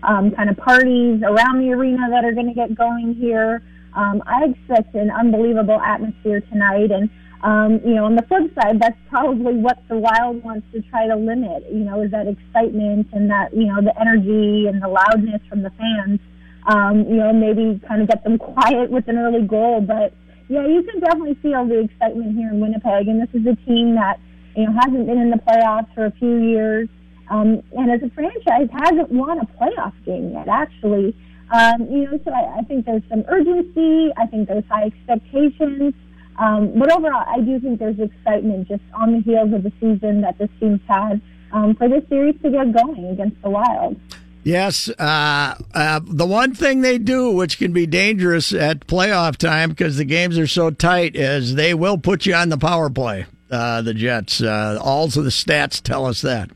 [0.02, 3.62] um, kind of parties around the arena that are going to get going here.
[3.94, 6.90] Um, I expect an unbelievable atmosphere tonight.
[6.90, 7.10] And,
[7.42, 11.06] um, you know, on the flip side, that's probably what the Wild wants to try
[11.06, 14.88] to limit, you know, is that excitement and that, you know, the energy and the
[14.88, 16.20] loudness from the fans.
[16.68, 19.80] Um, you know, maybe kind of get them quiet with an early goal.
[19.80, 20.12] But,
[20.48, 23.08] yeah, you can definitely feel the excitement here in Winnipeg.
[23.08, 24.20] And this is a team that,
[24.54, 26.88] you know, hasn't been in the playoffs for a few years.
[27.30, 31.16] Um, and as a franchise, hasn't won a playoff game yet, actually.
[31.50, 34.12] Um, you know, so I, I think there's some urgency.
[34.16, 35.94] I think there's high expectations.
[36.38, 40.20] Um, but overall, I do think there's excitement just on the heels of the season
[40.20, 41.20] that this team's had
[41.52, 43.98] um, for this series to get going against the Wild.
[44.48, 49.68] Yes, uh, uh, the one thing they do, which can be dangerous at playoff time
[49.68, 53.26] because the games are so tight, is they will put you on the power play.
[53.50, 56.48] Uh, the Jets, uh, all of the stats tell us that.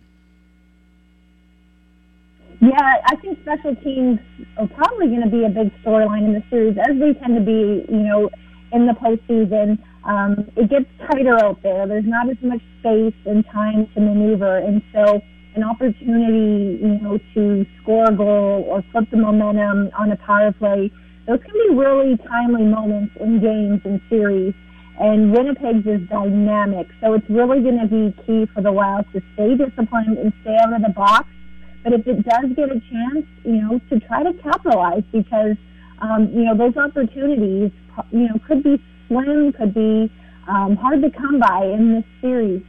[2.62, 4.20] Yeah, I think special teams
[4.56, 7.42] are probably going to be a big storyline in the series, as they tend to
[7.44, 7.84] be.
[7.92, 8.30] You know,
[8.72, 11.86] in the postseason, um, it gets tighter out there.
[11.86, 15.20] There's not as much space and time to maneuver, and so
[15.54, 20.52] an opportunity, you know, to score a goal or flip the momentum on a power
[20.52, 20.90] play.
[21.26, 24.54] Those can be really timely moments in games and series.
[25.00, 29.22] And Winnipeg's is dynamic, so it's really going to be key for the Wild to
[29.34, 31.28] stay disciplined and stay out of the box
[31.82, 35.56] but if it does get a chance, you know, to try to capitalize because,
[36.00, 37.72] um, you know, those opportunities,
[38.10, 40.10] you know, could be slim, could be
[40.48, 42.62] um, hard to come by in this series.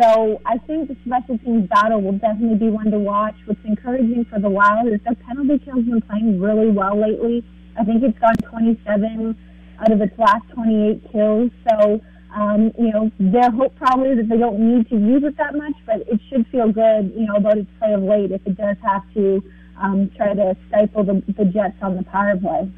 [0.00, 3.34] So I think the special teams battle will definitely be one to watch.
[3.44, 7.44] What's encouraging for the Wild is their penalty kill's been playing really well lately.
[7.78, 9.36] I think it's gone 27
[9.80, 11.50] out of its last 28 kills.
[11.68, 12.00] So
[12.34, 15.54] um, you know, their hope probably is that they don't need to use it that
[15.54, 18.56] much, but it should feel good, you know, about its play of late if it
[18.56, 19.42] does have to
[19.80, 22.70] um, try to stifle the, the Jets on the power play.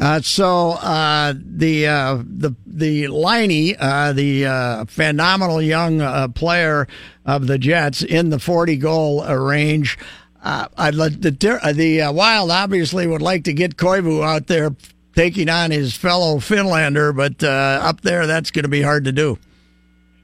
[0.00, 6.88] Uh, so uh, the uh, the the Laine, uh, the uh, phenomenal young uh, player
[7.26, 9.98] of the Jets in the forty goal range.
[10.42, 14.74] I'd let the the Wild obviously would like to get Koivu out there
[15.14, 19.38] taking on his fellow Finlander, but up there, that's going to be hard to do.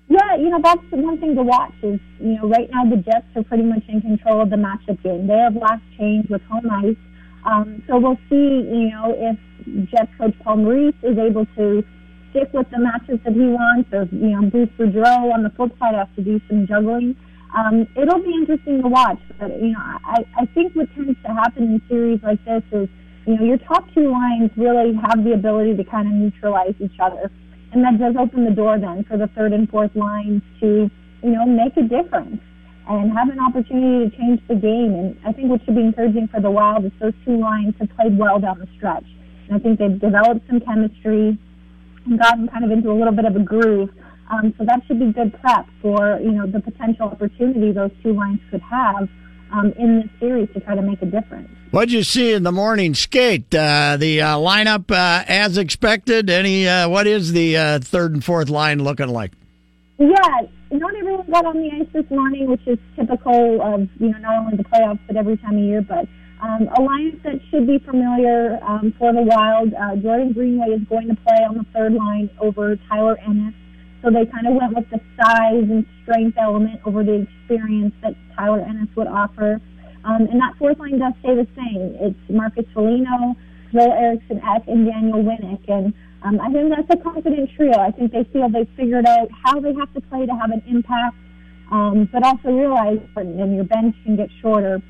[0.09, 3.27] Yeah, you know, that's one thing to watch is, you know, right now the Jets
[3.35, 5.27] are pretty much in control of the matchup game.
[5.27, 6.97] They have last change with home ice.
[7.45, 9.37] Um, so we'll see, you know, if
[9.91, 11.85] Jets coach Paul Maurice is able to
[12.31, 15.73] stick with the matches that he wants, or, you know, Bruce Boudreau on the flip
[15.79, 17.17] side has to do some juggling.
[17.57, 19.21] Um, it'll be interesting to watch.
[19.39, 22.89] But, you know, I, I think what tends to happen in series like this is
[23.27, 26.99] you know, your top two lines really have the ability to kind of neutralize each
[27.01, 27.31] other.
[27.73, 30.89] And that does open the door then for the third and fourth lines to,
[31.23, 32.41] you know, make a difference
[32.89, 34.95] and have an opportunity to change the game.
[34.95, 37.91] And I think what should be encouraging for the Wild is those two lines have
[37.97, 39.05] played well down the stretch.
[39.49, 41.39] And I think they've developed some chemistry
[42.07, 43.91] and gotten kind of into a little bit of a groove.
[44.31, 48.13] Um, so that should be good prep for, you know, the potential opportunity those two
[48.13, 49.09] lines could have
[49.53, 51.49] um, in this series to try to make a difference.
[51.71, 53.55] What'd you see in the morning skate?
[53.55, 56.31] Uh, the uh, lineup uh, as expected.
[56.31, 56.67] Any?
[56.67, 59.33] Uh, what is the uh, third and fourth line looking like?
[59.99, 64.19] Yeah, not everyone got on the ice this morning, which is typical of you know
[64.19, 65.83] not only the playoffs but every time of year.
[65.83, 66.07] But
[66.43, 69.73] um, a lineup that should be familiar um, for the Wild.
[69.73, 73.55] Uh, Jordan Greenway is going to play on the third line over Tyler Ennis.
[74.03, 78.15] So they kind of went with the size and strength element over the experience that
[78.37, 79.61] Tyler Ennis would offer.
[80.05, 81.97] Um, and that fourth line does stay the same.
[81.99, 83.35] It's Marcus Foligno,
[83.73, 85.65] Joel Eriksson Ek, and Daniel Winnik.
[85.69, 87.79] And um, I think that's a confident trio.
[87.79, 90.63] I think they feel they've figured out how they have to play to have an
[90.67, 91.17] impact,
[91.71, 94.81] um, but also realize and your bench can get shorter.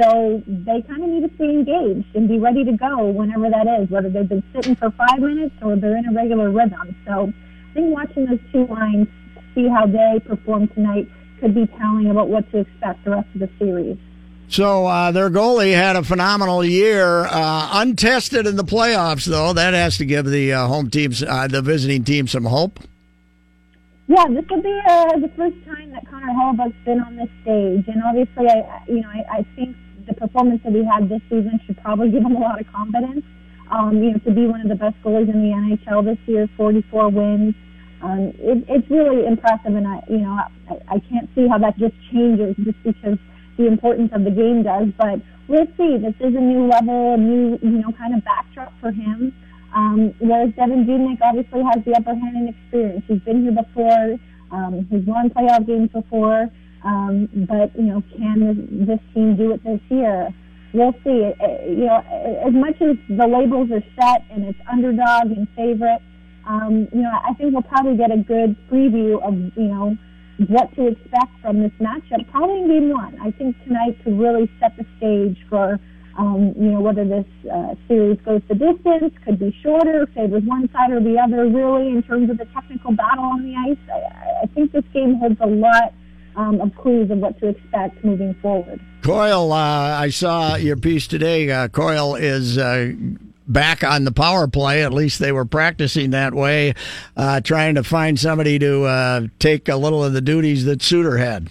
[0.00, 3.66] So they kind of need to stay engaged and be ready to go whenever that
[3.80, 6.96] is, whether they've been sitting for five minutes or they're in a regular rhythm.
[7.06, 7.32] So
[7.70, 9.06] I think watching those two lines,
[9.54, 11.08] see how they perform tonight,
[11.40, 13.98] could be telling about what to expect the rest of the series.
[14.48, 19.24] So uh, their goalie had a phenomenal year, uh, untested in the playoffs.
[19.24, 22.78] Though that has to give the uh, home teams, uh, the visiting team, some hope.
[24.06, 27.88] Yeah, this will be uh, the first time that Connor Hellebuyck's been on this stage,
[27.88, 29.76] and obviously, I you know I, I think
[30.06, 33.24] the performance that he had this season should probably give him a lot of confidence.
[33.70, 36.46] Um, you know, to be one of the best goalies in the NHL this year,
[36.56, 37.54] 44 wins.
[38.02, 40.38] Um, it, it's really impressive, and I, you know,
[40.68, 43.18] I, I can't see how that just changes just because
[43.56, 44.88] the importance of the game does.
[44.98, 45.98] But we'll see.
[45.98, 49.32] This is a new level, a new you know kind of backdrop for him.
[49.74, 53.04] Um, whereas Devin Dubnyk obviously has the upper hand in experience.
[53.08, 54.16] He's been here before.
[54.52, 56.48] Um, he's won playoff games before.
[56.84, 60.28] Um, but you know, can this, this team do it this year?
[60.72, 61.32] We'll see.
[61.40, 62.02] Uh, you know,
[62.46, 66.02] as much as the labels are set and it's underdog and favorite,
[66.46, 69.96] um, you know, I think we'll probably get a good preview of you know
[70.48, 72.28] what to expect from this matchup.
[72.30, 73.18] Probably in game one.
[73.20, 75.78] I think tonight could really set the stage for
[76.18, 80.68] um, you know whether this uh, series goes the distance, could be shorter, favors one
[80.72, 81.46] side or the other.
[81.48, 85.16] Really, in terms of the technical battle on the ice, I, I think this game
[85.16, 85.92] holds a lot
[86.36, 88.80] um, of clues of what to expect moving forward.
[89.02, 91.50] Coyle, uh, I saw your piece today.
[91.50, 92.92] Uh, Coyle is uh,
[93.46, 94.82] back on the power play.
[94.82, 96.74] At least they were practicing that way,
[97.16, 101.18] uh, trying to find somebody to uh, take a little of the duties that Suter
[101.18, 101.50] had.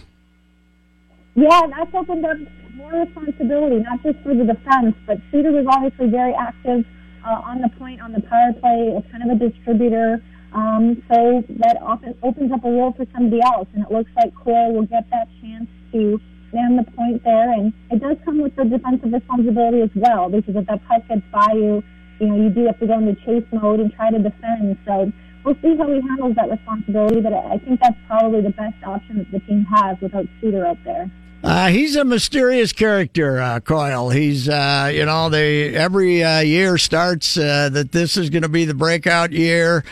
[1.35, 2.37] Yeah, that's opened up
[2.75, 6.85] more responsibility, not just for the defense, but Suter was obviously very active
[7.25, 10.21] uh, on the point on the power play, as kind of a distributor.
[10.53, 14.33] Um, so that often opens up a role for somebody else, and it looks like
[14.35, 16.21] Coyle will get that chance to
[16.53, 17.51] man the point there.
[17.51, 21.21] And it does come with the defensive responsibility as well, because if that puck gets
[21.31, 21.83] by you,
[22.19, 24.77] you know, you do have to go into chase mode and try to defend.
[24.85, 25.11] So
[25.43, 29.17] we'll see how he handles that responsibility, but I think that's probably the best option
[29.17, 31.11] that the team has without Suter out there.
[31.43, 34.09] Uh, he's a mysterious character, uh, Coyle.
[34.09, 38.49] He's, uh, you know, they every uh, year starts uh, that this is going to
[38.49, 39.83] be the breakout year,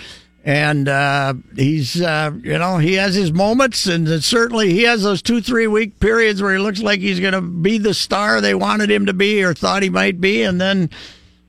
[0.44, 5.22] and uh, he's, uh, you know, he has his moments, and certainly he has those
[5.22, 8.56] two, three week periods where he looks like he's going to be the star they
[8.56, 10.89] wanted him to be or thought he might be, and then,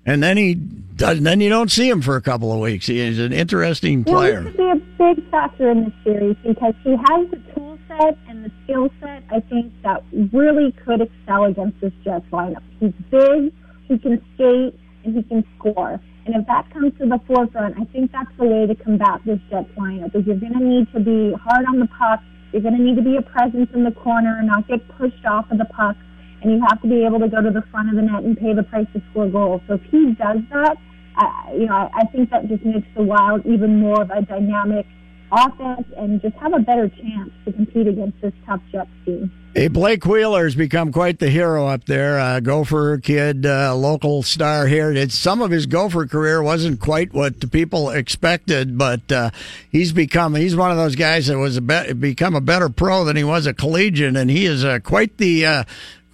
[0.05, 1.21] and then he does.
[1.21, 2.87] Then you don't see him for a couple of weeks.
[2.87, 4.43] He is an interesting player.
[4.43, 7.79] Well, he could be a big factor in this series because he has the tool
[7.89, 9.23] set and the skill set.
[9.31, 12.63] I think that really could excel against this Jets lineup.
[12.79, 13.53] He's big,
[13.89, 16.01] he can skate, and he can score.
[16.25, 19.41] And if that comes to the forefront, I think that's the way to combat this
[19.51, 20.15] Jets lineup.
[20.15, 22.21] Is you're going to need to be hard on the puck.
[22.53, 25.25] You're going to need to be a presence in the corner and not get pushed
[25.27, 25.97] off of the puck.
[26.43, 28.37] And you have to be able to go to the front of the net and
[28.37, 29.63] pay the price to score goals.
[29.67, 30.77] So if he does that,
[31.17, 34.23] uh, you know, I, I think that just makes the Wild even more of a
[34.23, 34.87] dynamic
[35.33, 39.33] offense and just have a better chance to compete against this tough Jets team.
[39.55, 42.41] Hey, Blake Wheeler has become quite the hero up there.
[42.41, 44.91] Gopher kid, uh, local star here.
[44.91, 49.31] It's, some of his Gopher career wasn't quite what the people expected, but uh,
[49.71, 53.05] he's become he's one of those guys that was a be- become a better pro
[53.05, 55.65] than he was a collegian, and he is uh, quite the uh,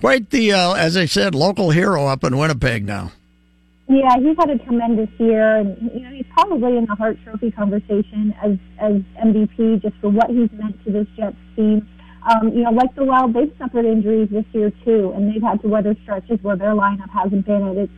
[0.01, 3.13] quite the uh, as I said, local hero up in Winnipeg now.
[3.89, 7.51] Yeah, he's had a tremendous year, and you know he's probably in the Hart Trophy
[7.51, 11.89] conversation as as MVP just for what he's meant to this Jets team.
[12.29, 15.63] Um, you know, like the Wild, they've suffered injuries this year too, and they've had
[15.63, 17.93] to weather stretches where their lineup hasn't been at its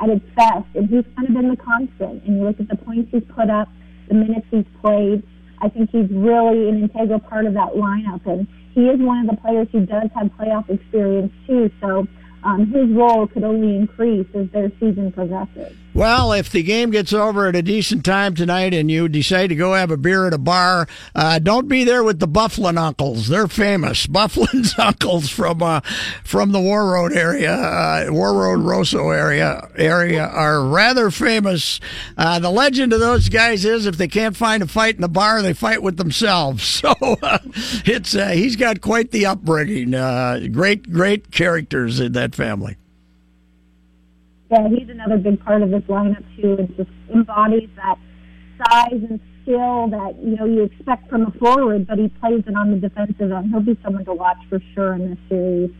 [0.00, 0.70] at its best.
[0.76, 2.22] And he's kind of been the constant.
[2.22, 3.68] And you look at the points he's put up,
[4.08, 5.26] the minutes he's played.
[5.60, 9.26] I think he's really an integral part of that lineup, and he is one of
[9.26, 11.70] the players who does have playoff experience too.
[11.80, 12.06] So
[12.44, 15.76] um, his role could only increase as their season progresses.
[15.94, 19.54] Well, if the game gets over at a decent time tonight and you decide to
[19.54, 23.28] go have a beer at a bar, uh, don't be there with the Byfuglien uncles.
[23.28, 24.06] They're famous.
[24.08, 25.80] Byfuglien's uncles from uh,
[26.24, 31.78] from the Warroad area, uh, War Road Roseau area area are rather famous.
[32.16, 35.08] Uh, the legend of those guys is if they can't find a fight in the
[35.08, 36.62] bar, they fight with themselves.
[36.82, 37.38] So uh,
[37.84, 39.92] it's uh, he's got quite the upbringing.
[40.52, 42.76] great, great characters in that family
[44.52, 47.96] yeah, he's another big part of this lineup too, and just embodies that
[48.58, 52.54] size and skill that you know you expect from a forward, but he plays it
[52.54, 53.50] on the defensive end.
[53.50, 55.70] He'll be someone to watch for sure in this series.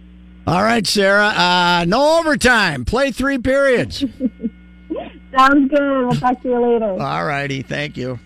[0.46, 1.28] All right, Sarah.
[1.28, 2.84] Uh, no overtime.
[2.84, 3.98] Play three periods.
[5.36, 6.06] Sounds good.
[6.06, 6.92] We'll talk to you later.
[7.00, 7.62] All righty.
[7.62, 8.18] Thank you.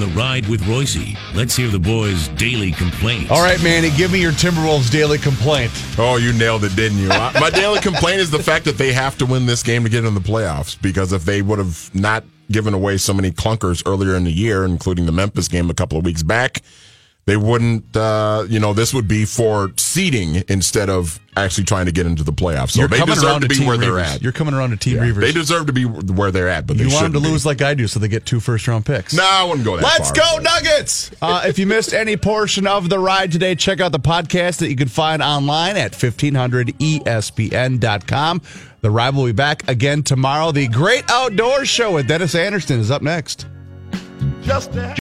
[0.00, 3.30] Now, on the ride with Royce, let's hear the boys' daily complaints.
[3.30, 5.70] All right, Manny, give me your Timberwolves daily complaint.
[5.98, 7.08] Oh, you nailed it, didn't you?
[7.08, 10.04] My daily complaint is the fact that they have to win this game to get
[10.04, 14.16] in the playoffs because if they would have not given away so many clunkers earlier
[14.16, 16.62] in the year, including the Memphis game a couple of weeks back,
[17.30, 21.92] they wouldn't, uh, you know, this would be for seeding instead of actually trying to
[21.92, 22.70] get into the playoffs.
[22.72, 24.14] So You're they coming deserve around to be Team where they're Reavers.
[24.16, 24.20] at.
[24.22, 25.20] You're coming around to Team Yeah, Reavers.
[25.20, 27.30] They deserve to be where they're at, but they you want them to shouldn't be.
[27.30, 29.14] lose like I do, so they get two first round picks.
[29.14, 30.38] No, I wouldn't go that Let's far.
[30.38, 31.12] go, Nuggets!
[31.22, 34.68] uh, if you missed any portion of the ride today, check out the podcast that
[34.68, 38.42] you can find online at E 1500ESPN.com.
[38.80, 40.50] The ride will be back again tomorrow.
[40.50, 43.46] The Great Outdoor Show with Dennis Anderson is up next.
[44.42, 44.72] Just